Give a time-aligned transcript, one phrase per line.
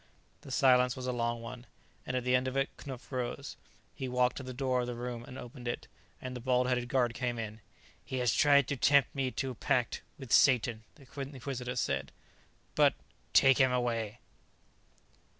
[0.41, 1.67] The silence was a long one,
[2.07, 3.55] and at the end of it Knupf rose.
[3.93, 5.87] He walked to the door of the room and opened it,
[6.19, 7.61] and the bald headed guard came in.
[8.03, 12.11] "He has tried to tempt me to pact with Satan," the Inquisitor said.
[12.73, 12.95] "But"
[13.33, 14.17] "Take him away."